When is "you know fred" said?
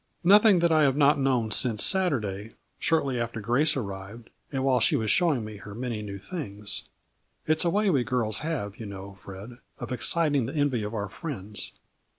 8.77-9.59